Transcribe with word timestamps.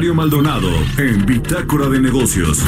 Mario 0.00 0.14
Maldonado 0.14 0.70
en 0.96 1.26
Bitácora 1.26 1.90
de 1.90 2.00
Negocios. 2.00 2.64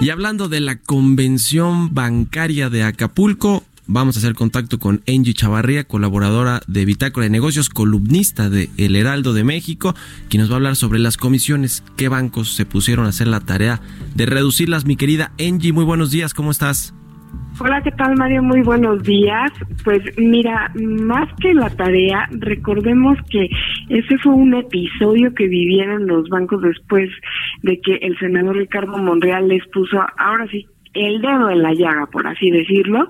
Y 0.00 0.10
hablando 0.10 0.48
de 0.48 0.58
la 0.58 0.80
convención 0.80 1.94
bancaria 1.94 2.68
de 2.68 2.82
Acapulco, 2.82 3.62
vamos 3.86 4.16
a 4.16 4.18
hacer 4.18 4.34
contacto 4.34 4.80
con 4.80 5.04
Angie 5.06 5.34
Chavarría, 5.34 5.84
colaboradora 5.84 6.62
de 6.66 6.84
Bitácora 6.84 7.26
de 7.26 7.30
Negocios, 7.30 7.68
columnista 7.68 8.50
de 8.50 8.70
El 8.76 8.96
Heraldo 8.96 9.34
de 9.34 9.44
México, 9.44 9.94
quien 10.28 10.40
nos 10.40 10.50
va 10.50 10.54
a 10.54 10.56
hablar 10.56 10.74
sobre 10.74 10.98
las 10.98 11.16
comisiones, 11.16 11.84
qué 11.96 12.08
bancos 12.08 12.56
se 12.56 12.66
pusieron 12.66 13.06
a 13.06 13.10
hacer 13.10 13.28
la 13.28 13.38
tarea 13.38 13.80
de 14.16 14.26
reducirlas. 14.26 14.84
Mi 14.84 14.96
querida 14.96 15.30
Angie, 15.38 15.72
muy 15.72 15.84
buenos 15.84 16.10
días, 16.10 16.34
¿cómo 16.34 16.50
estás? 16.50 16.92
Hola, 17.60 17.82
¿qué 17.82 17.90
tal 17.90 18.14
Mario? 18.16 18.42
Muy 18.42 18.62
buenos 18.62 19.02
días. 19.02 19.50
Pues 19.84 20.00
mira, 20.16 20.70
más 20.76 21.28
que 21.40 21.52
la 21.54 21.68
tarea, 21.70 22.28
recordemos 22.30 23.18
que 23.30 23.48
ese 23.88 24.16
fue 24.18 24.32
un 24.32 24.54
episodio 24.54 25.34
que 25.34 25.48
vivieron 25.48 26.06
los 26.06 26.28
bancos 26.28 26.62
después 26.62 27.10
de 27.62 27.80
que 27.80 27.96
el 27.96 28.16
senador 28.18 28.56
Ricardo 28.56 28.96
Monreal 28.98 29.48
les 29.48 29.66
puso, 29.68 30.00
ahora 30.18 30.46
sí, 30.48 30.66
el 30.94 31.20
dedo 31.20 31.50
en 31.50 31.62
la 31.62 31.74
llaga, 31.74 32.06
por 32.06 32.26
así 32.28 32.50
decirlo, 32.50 33.08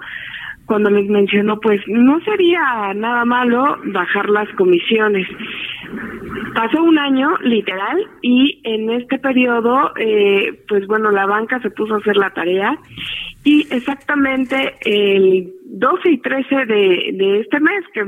cuando 0.68 0.90
les 0.90 1.08
mencionó, 1.08 1.60
pues 1.60 1.80
no 1.86 2.20
sería 2.20 2.92
nada 2.94 3.24
malo 3.24 3.78
bajar 3.86 4.28
las 4.28 4.48
comisiones. 4.50 5.26
Pasó 6.54 6.82
un 6.82 6.98
año, 6.98 7.36
literal, 7.42 8.04
y 8.20 8.60
en 8.64 8.90
este 8.90 9.18
periodo, 9.18 9.92
eh, 9.96 10.64
pues 10.68 10.86
bueno, 10.86 11.10
la 11.10 11.26
banca 11.26 11.60
se 11.60 11.70
puso 11.70 11.94
a 11.94 11.98
hacer 11.98 12.16
la 12.16 12.30
tarea 12.30 12.76
y 13.44 13.66
exactamente 13.70 14.74
el 14.84 15.52
12 15.64 16.10
y 16.10 16.18
13 16.18 16.66
de, 16.66 17.40
este 17.40 17.60
mes, 17.60 17.84
que 17.92 18.02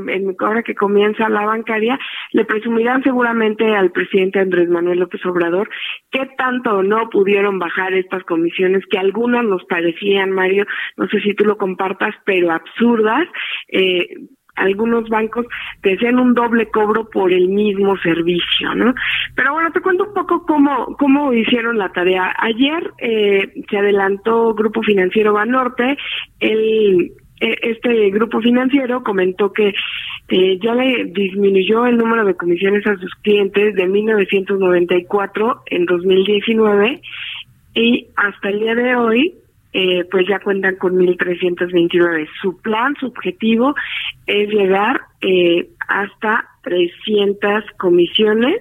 ahora 0.45 0.63
que 0.63 0.75
comienza 0.75 1.29
la 1.29 1.47
bancaria, 1.47 1.99
le 2.33 2.45
presumirán 2.45 3.03
seguramente 3.03 3.65
al 3.75 3.93
presidente 3.93 4.41
Andrés 4.41 4.69
Manuel 4.69 4.99
López 4.99 5.25
Obrador 5.27 5.69
qué 6.11 6.29
tanto 6.37 6.83
no 6.83 7.09
pudieron 7.09 7.59
bajar 7.59 7.95
estas 7.95 8.25
comisiones, 8.25 8.85
que 8.91 8.99
algunas 8.99 9.45
nos 9.45 9.65
parecían, 9.65 10.31
Mario, 10.33 10.67
no 10.97 11.07
sé 11.09 11.21
si 11.21 11.35
tú 11.35 11.45
lo 11.45 11.57
compartas, 11.57 12.15
pero 12.25 12.51
absurdas. 12.51 13.27
Eh, 13.69 14.17
algunos 14.61 15.09
bancos 15.09 15.47
desean 15.83 16.19
un 16.19 16.35
doble 16.35 16.71
cobro 16.71 17.09
por 17.09 17.33
el 17.33 17.49
mismo 17.49 17.97
servicio, 17.99 18.75
¿no? 18.75 18.95
Pero 19.35 19.53
bueno, 19.55 19.71
te 19.73 19.81
cuento 19.81 20.05
un 20.05 20.15
poco 20.15 20.45
cómo, 20.47 20.97
cómo 20.99 21.33
hicieron 21.33 21.79
la 21.79 21.91
tarea. 21.91 22.35
Ayer 22.39 22.93
eh, 22.99 23.53
se 23.69 23.79
adelantó 23.79 24.55
Grupo 24.55 24.83
Financiero 24.83 25.33
Banorte, 25.33 25.97
el 26.41 27.13
este 27.41 28.11
grupo 28.11 28.41
financiero 28.41 29.03
comentó 29.03 29.53
que 29.53 29.73
eh, 30.29 30.59
ya 30.63 30.75
le 30.75 31.07
disminuyó 31.07 31.87
el 31.87 31.97
número 31.97 32.25
de 32.25 32.35
comisiones 32.35 32.87
a 32.87 32.97
sus 32.97 33.15
clientes 33.23 33.75
de 33.75 33.89
1994 33.89 35.63
en 35.67 35.87
2019 35.87 37.01
y 37.75 38.09
hasta 38.17 38.51
el 38.51 38.61
día 38.61 38.75
de 38.75 38.95
hoy 38.95 39.35
eh, 39.73 40.05
pues 40.11 40.27
ya 40.29 40.41
cuentan 40.41 40.77
con 40.77 40.97
1.329. 40.99 42.29
Su 42.41 42.61
plan, 42.61 42.95
su 42.99 43.07
objetivo 43.07 43.75
es 44.27 44.49
llegar 44.49 45.01
eh, 45.21 45.69
hasta 45.89 46.49
300 46.63 47.65
comisiones. 47.79 48.61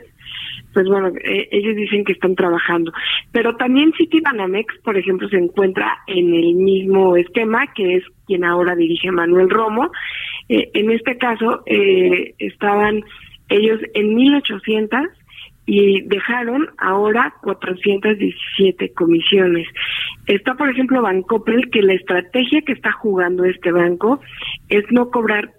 Pues 0.73 0.87
bueno, 0.87 1.07
eh, 1.23 1.47
ellos 1.51 1.75
dicen 1.75 2.03
que 2.05 2.13
están 2.13 2.35
trabajando. 2.35 2.91
Pero 3.31 3.55
también 3.55 3.91
Citibanamex, 3.97 4.77
por 4.83 4.97
ejemplo, 4.97 5.27
se 5.29 5.37
encuentra 5.37 5.97
en 6.05 6.33
el 6.33 6.55
mismo 6.55 7.17
esquema, 7.17 7.65
que 7.73 7.95
es 7.95 8.03
quien 8.27 8.43
ahora 8.43 8.75
dirige 8.75 9.11
Manuel 9.11 9.49
Romo. 9.49 9.91
Eh, 10.47 10.69
en 10.73 10.91
este 10.91 11.17
caso, 11.17 11.63
eh, 11.65 12.35
estaban 12.37 13.03
ellos 13.49 13.79
en 13.95 14.15
1.800 14.15 15.07
y 15.71 16.01
dejaron 16.01 16.67
ahora 16.79 17.35
417 17.43 18.91
comisiones. 18.93 19.67
Está, 20.25 20.55
por 20.55 20.67
ejemplo, 20.67 21.03
Bancopel, 21.03 21.69
que 21.69 21.83
la 21.83 21.93
estrategia 21.93 22.63
que 22.63 22.73
está 22.73 22.91
jugando 22.91 23.43
este 23.43 23.71
banco 23.71 24.19
es 24.67 24.83
no 24.89 25.11
cobrar 25.11 25.51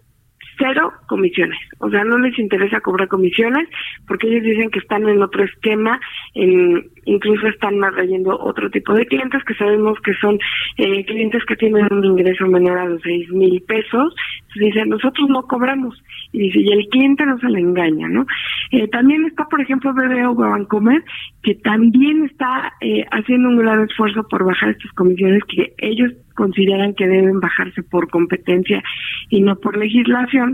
cero 0.61 0.93
comisiones. 1.07 1.59
O 1.79 1.91
sea, 1.91 2.05
no 2.05 2.19
les 2.19 2.39
interesa 2.39 2.81
cobrar 2.81 3.09
comisiones 3.09 3.69
porque 4.07 4.29
ellos 4.29 4.45
dicen 4.45 4.71
que 4.71 4.79
están 4.79 5.09
en 5.09 5.23
otro 5.23 5.45
esquema, 5.45 5.99
en, 6.35 6.87
incluso 7.07 7.49
están 7.49 7.83
atrayendo 7.83 8.39
otro 8.39 8.71
tipo 8.71 8.93
de 8.93 9.07
clientes 9.07 9.43
que 9.45 9.55
sabemos 9.55 9.99
que 10.01 10.13
son 10.15 10.39
eh, 10.77 11.05
clientes 11.07 11.43
que 11.47 11.57
tienen 11.57 11.89
un 11.91 12.05
ingreso 12.05 12.47
menor 12.47 12.79
a 12.79 12.85
los 12.85 13.03
seis 13.03 13.29
mil 13.31 13.63
pesos. 13.63 14.15
Entonces 14.41 14.75
dicen, 14.75 14.89
nosotros 14.91 15.29
no 15.29 15.43
cobramos. 15.43 16.01
Y 16.33 16.39
dice, 16.39 16.61
y 16.61 16.73
el 16.73 16.87
cliente 16.89 17.27
no 17.27 17.39
se 17.39 17.49
le 17.49 17.61
engaña, 17.61 18.09
¿no? 18.09 18.25
Eh, 18.71 18.87
también 18.89 19.25
está, 19.27 19.45
por 19.47 19.61
ejemplo, 19.61 19.93
BBO 19.93 20.35
Bancomer, 20.35 21.03
que 21.43 21.55
también 21.57 22.25
está 22.25 22.75
eh, 22.81 23.05
haciendo 23.11 23.49
un 23.49 23.59
gran 23.59 23.83
esfuerzo 23.85 24.27
por 24.29 24.45
bajar 24.45 24.71
estas 24.71 24.93
comisiones 24.93 25.43
que 25.45 25.73
ellos 25.79 26.13
consideran 26.35 26.95
que 26.95 27.07
deben 27.07 27.39
bajarse 27.39 27.83
por 27.83 28.09
competencia 28.09 28.83
y 29.29 29.43
no 29.43 29.57
por 29.57 29.77
legislación 29.77 30.50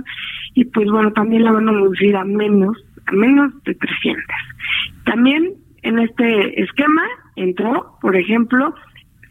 y 0.54 0.64
pues 0.64 0.88
bueno 0.90 1.12
también 1.12 1.44
la 1.44 1.52
van 1.52 1.68
a 1.68 1.72
reducir 1.72 2.16
a 2.16 2.24
menos 2.24 2.76
a 3.06 3.12
menos 3.12 3.52
de 3.64 3.74
300 3.74 4.24
también 5.04 5.54
en 5.82 5.98
este 5.98 6.62
esquema 6.62 7.02
entró 7.36 7.98
por 8.00 8.16
ejemplo 8.16 8.74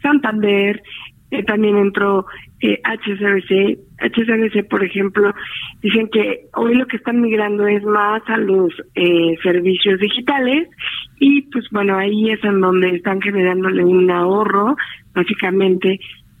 Santander 0.02 0.82
eh, 1.30 1.42
también 1.42 1.76
entró 1.76 2.26
eh, 2.60 2.80
HSBC 2.84 3.78
HSBC 3.98 4.68
por 4.68 4.84
ejemplo 4.84 5.34
dicen 5.82 6.08
que 6.12 6.46
hoy 6.54 6.74
lo 6.76 6.86
que 6.86 6.96
están 6.96 7.20
migrando 7.20 7.66
es 7.66 7.82
más 7.82 8.22
a 8.28 8.36
los 8.36 8.72
eh, 8.94 9.36
servicios 9.42 9.98
digitales 9.98 10.68
y 11.18 11.42
pues 11.50 11.66
bueno 11.72 11.96
ahí 11.96 12.30
es 12.30 12.42
en 12.44 12.60
donde 12.60 12.90
están 12.90 13.20
generándole 13.20 13.84
un 13.84 14.10
ahorro 14.10 14.76
básicamente 15.14 15.98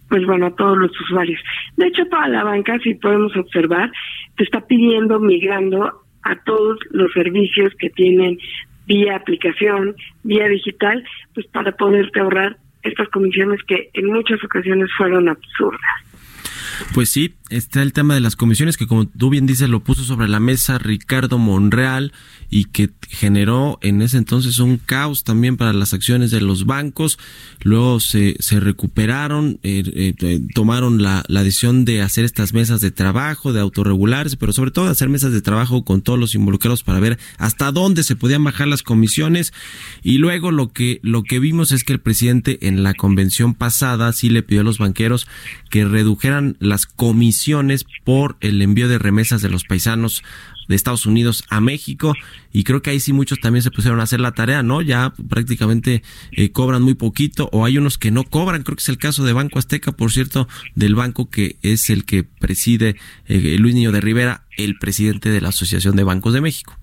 pues 0.08 0.24
bueno, 0.26 0.46
a 0.46 0.54
todos 0.54 0.78
los 0.78 0.90
usuarios. 1.00 1.40
De 1.76 1.88
hecho, 1.88 2.04
toda 2.06 2.28
la 2.28 2.44
banca, 2.44 2.78
si 2.82 2.94
podemos 2.94 3.36
observar, 3.36 3.90
te 4.36 4.44
está 4.44 4.60
pidiendo, 4.66 5.18
migrando 5.18 6.02
a 6.22 6.36
todos 6.44 6.78
los 6.90 7.12
servicios 7.12 7.72
que 7.78 7.90
tienen 7.90 8.38
vía 8.86 9.16
aplicación, 9.16 9.96
vía 10.22 10.48
digital, 10.48 11.04
pues 11.34 11.46
para 11.48 11.72
poderte 11.72 12.20
ahorrar 12.20 12.56
estas 12.82 13.08
comisiones 13.08 13.60
que 13.66 13.90
en 13.94 14.06
muchas 14.06 14.42
ocasiones 14.44 14.88
fueron 14.96 15.28
absurdas. 15.28 15.80
Pues 16.94 17.10
sí, 17.10 17.34
está 17.48 17.82
el 17.82 17.92
tema 17.92 18.14
de 18.14 18.20
las 18.20 18.34
comisiones 18.34 18.76
que 18.76 18.86
como 18.86 19.06
tú 19.06 19.30
bien 19.30 19.46
dices 19.46 19.68
lo 19.68 19.80
puso 19.80 20.02
sobre 20.02 20.28
la 20.28 20.40
mesa 20.40 20.78
Ricardo 20.78 21.38
Monreal 21.38 22.12
y 22.50 22.64
que 22.64 22.90
generó 23.08 23.78
en 23.82 24.02
ese 24.02 24.18
entonces 24.18 24.58
un 24.58 24.78
caos 24.78 25.22
también 25.22 25.56
para 25.56 25.72
las 25.72 25.94
acciones 25.94 26.30
de 26.30 26.40
los 26.40 26.66
bancos. 26.66 27.18
Luego 27.62 28.00
se, 28.00 28.36
se 28.40 28.60
recuperaron, 28.60 29.60
eh, 29.62 30.14
eh, 30.18 30.40
tomaron 30.54 31.02
la, 31.02 31.24
la 31.28 31.44
decisión 31.44 31.84
de 31.84 32.02
hacer 32.02 32.24
estas 32.24 32.52
mesas 32.52 32.80
de 32.80 32.90
trabajo, 32.90 33.52
de 33.52 33.60
autorregularse, 33.60 34.36
pero 34.36 34.52
sobre 34.52 34.70
todo 34.70 34.86
de 34.86 34.92
hacer 34.92 35.08
mesas 35.08 35.32
de 35.32 35.42
trabajo 35.42 35.84
con 35.84 36.02
todos 36.02 36.18
los 36.18 36.34
involucrados 36.34 36.82
para 36.82 37.00
ver 37.00 37.18
hasta 37.38 37.70
dónde 37.72 38.02
se 38.02 38.16
podían 38.16 38.44
bajar 38.44 38.68
las 38.68 38.82
comisiones. 38.82 39.52
Y 40.02 40.18
luego 40.18 40.50
lo 40.50 40.72
que, 40.72 41.00
lo 41.02 41.22
que 41.22 41.38
vimos 41.38 41.72
es 41.72 41.84
que 41.84 41.92
el 41.92 42.00
presidente 42.00 42.58
en 42.66 42.82
la 42.82 42.94
convención 42.94 43.54
pasada 43.54 44.12
sí 44.12 44.30
le 44.30 44.42
pidió 44.42 44.62
a 44.62 44.64
los 44.64 44.78
banqueros 44.78 45.26
que 45.70 45.84
redujeran 45.84 46.56
las 46.60 46.86
comisiones 46.86 47.35
por 48.04 48.36
el 48.40 48.62
envío 48.62 48.88
de 48.88 48.98
remesas 48.98 49.42
de 49.42 49.48
los 49.48 49.64
paisanos 49.64 50.22
de 50.68 50.74
Estados 50.74 51.06
Unidos 51.06 51.44
a 51.48 51.60
México 51.60 52.14
y 52.52 52.64
creo 52.64 52.82
que 52.82 52.90
ahí 52.90 53.00
sí 53.00 53.12
muchos 53.12 53.38
también 53.38 53.62
se 53.62 53.70
pusieron 53.70 54.00
a 54.00 54.04
hacer 54.04 54.20
la 54.20 54.32
tarea, 54.32 54.62
¿no? 54.62 54.82
Ya 54.82 55.12
prácticamente 55.28 56.02
eh, 56.32 56.50
cobran 56.50 56.82
muy 56.82 56.94
poquito 56.94 57.48
o 57.52 57.64
hay 57.64 57.78
unos 57.78 57.98
que 57.98 58.10
no 58.10 58.24
cobran, 58.24 58.62
creo 58.62 58.76
que 58.76 58.82
es 58.82 58.88
el 58.88 58.98
caso 58.98 59.24
de 59.24 59.32
Banco 59.32 59.58
Azteca, 59.58 59.92
por 59.92 60.12
cierto, 60.12 60.48
del 60.74 60.94
banco 60.94 61.30
que 61.30 61.56
es 61.62 61.90
el 61.90 62.04
que 62.04 62.24
preside 62.24 62.96
eh, 63.26 63.56
Luis 63.58 63.74
Niño 63.74 63.92
de 63.92 64.00
Rivera, 64.00 64.44
el 64.56 64.78
presidente 64.78 65.30
de 65.30 65.40
la 65.40 65.50
Asociación 65.50 65.96
de 65.96 66.04
Bancos 66.04 66.32
de 66.32 66.40
México. 66.40 66.76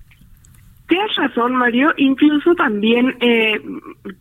Razón, 1.24 1.56
Mario. 1.56 1.94
Incluso 1.96 2.54
también, 2.54 3.16
eh, 3.20 3.58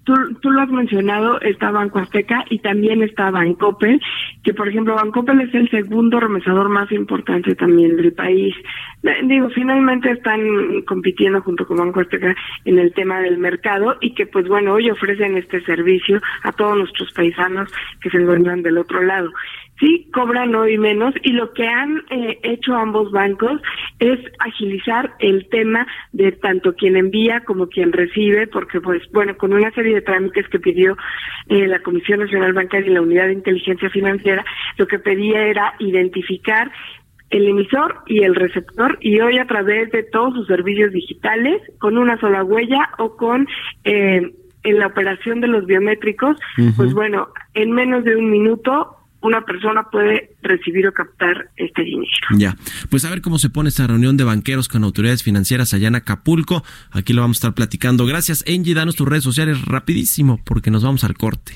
tú, 0.05 0.13
tú 0.41 0.51
lo 0.51 0.61
has 0.61 0.69
mencionado, 0.69 1.39
está 1.41 1.69
Banco 1.69 1.99
Azteca 1.99 2.45
y 2.49 2.59
también 2.59 3.03
está 3.03 3.29
Bancoppel, 3.29 3.99
que 4.41 4.53
por 4.53 4.69
ejemplo 4.69 4.95
Bancoppel 4.95 5.41
es 5.41 5.53
el 5.53 5.69
segundo 5.69 6.21
remesador 6.21 6.69
más 6.69 6.89
importante 6.93 7.55
también 7.55 7.97
del 7.97 8.13
país. 8.13 8.55
Digo, 9.25 9.49
finalmente 9.49 10.11
están 10.11 10.39
compitiendo 10.87 11.41
junto 11.41 11.67
con 11.67 11.75
Banco 11.75 11.99
Azteca 11.99 12.33
en 12.63 12.79
el 12.79 12.93
tema 12.93 13.19
del 13.19 13.37
mercado 13.37 13.97
y 13.99 14.13
que 14.13 14.25
pues 14.25 14.47
bueno, 14.47 14.71
hoy 14.73 14.89
ofrecen 14.89 15.35
este 15.35 15.59
servicio 15.65 16.21
a 16.43 16.53
todos 16.53 16.77
nuestros 16.77 17.11
paisanos 17.11 17.69
que 17.99 18.09
se 18.11 18.17
encuentran 18.17 18.63
del 18.63 18.77
otro 18.77 19.01
lado 19.03 19.29
sí 19.83 20.07
cobran 20.13 20.55
hoy 20.55 20.77
menos 20.77 21.13
y 21.23 21.33
lo 21.33 21.51
que 21.53 21.67
han 21.67 22.03
eh, 22.09 22.39
hecho 22.43 22.73
ambos 22.73 23.11
bancos 23.11 23.61
es 23.99 24.17
agilizar 24.39 25.13
el 25.19 25.49
tema 25.49 25.85
de 26.13 26.31
tanto 26.31 26.73
quien 26.73 26.95
envía 26.95 27.41
como 27.41 27.67
quien 27.67 27.91
recibe, 27.91 28.47
porque 28.47 28.79
pues 28.79 29.01
bueno, 29.11 29.35
con 29.35 29.51
una 29.51 29.71
serie 29.71 29.95
de 29.95 30.01
trámites 30.01 30.47
que 30.47 30.59
pidió 30.59 30.95
eh, 31.49 31.67
la 31.67 31.79
Comisión 31.79 32.21
Nacional 32.21 32.53
Bancaria 32.53 32.89
y 32.89 32.93
la 32.93 33.01
Unidad 33.01 33.27
de 33.27 33.33
Inteligencia 33.33 33.89
Financiera, 33.89 34.45
lo 34.77 34.87
que 34.87 34.99
pedía 34.99 35.45
era 35.47 35.73
identificar 35.79 36.71
el 37.29 37.47
emisor 37.47 38.03
y 38.05 38.23
el 38.23 38.35
receptor 38.35 38.97
y 39.01 39.19
hoy 39.19 39.37
a 39.37 39.47
través 39.47 39.91
de 39.91 40.03
todos 40.03 40.33
sus 40.33 40.47
servicios 40.47 40.93
digitales 40.93 41.61
con 41.79 41.97
una 41.97 42.17
sola 42.19 42.43
huella 42.43 42.91
o 42.99 43.17
con 43.17 43.47
eh, 43.83 44.31
en 44.63 44.79
la 44.79 44.87
operación 44.87 45.41
de 45.41 45.47
los 45.47 45.65
biométricos, 45.65 46.37
pues 46.77 46.93
bueno, 46.93 47.27
en 47.53 47.71
menos 47.71 48.05
de 48.05 48.15
un 48.15 48.29
minuto 48.29 48.95
una 49.23 49.41
persona 49.41 49.83
puede 49.89 50.35
recibir 50.41 50.87
o 50.87 50.91
captar 50.91 51.49
este 51.55 51.83
dinero. 51.83 52.03
Ya, 52.37 52.55
pues 52.89 53.05
a 53.05 53.09
ver 53.09 53.21
cómo 53.21 53.39
se 53.39 53.49
pone 53.49 53.69
esta 53.69 53.87
reunión 53.87 54.17
de 54.17 54.23
banqueros 54.23 54.67
con 54.67 54.83
autoridades 54.83 55.23
financieras 55.23 55.73
allá 55.73 55.87
en 55.87 55.95
Acapulco. 55.95 56.63
Aquí 56.91 57.13
lo 57.13 57.21
vamos 57.21 57.37
a 57.37 57.39
estar 57.39 57.53
platicando. 57.53 58.05
Gracias, 58.05 58.43
Angie. 58.47 58.73
Danos 58.73 58.95
tus 58.95 59.07
redes 59.07 59.23
sociales 59.23 59.63
rapidísimo 59.65 60.39
porque 60.43 60.71
nos 60.71 60.83
vamos 60.83 61.03
al 61.03 61.15
corte. 61.15 61.53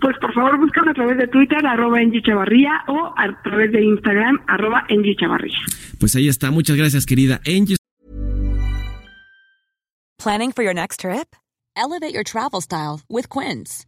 Pues 0.00 0.16
por 0.20 0.34
favor 0.34 0.58
búscame 0.58 0.90
a 0.90 0.94
través 0.94 1.16
de 1.16 1.28
Twitter, 1.28 1.64
arroba 1.64 1.98
Angie 1.98 2.20
Chavarría, 2.20 2.84
o 2.88 3.14
a 3.16 3.42
través 3.42 3.72
de 3.72 3.82
Instagram, 3.82 4.38
arroba 4.46 4.84
Angie 4.90 5.16
Chavarría. 5.16 5.56
Pues 5.98 6.14
ahí 6.14 6.28
está. 6.28 6.50
Muchas 6.50 6.76
gracias, 6.76 7.06
querida 7.06 7.40
Angie. 7.46 7.76
Planning 10.18 10.52
for 10.52 10.64
your 10.64 10.74
next 10.74 11.00
trip? 11.00 11.34
Elevate 11.76 12.12
your 12.12 12.24
travel 12.24 12.60
style 12.60 13.00
with 13.08 13.30
Quince. 13.30 13.87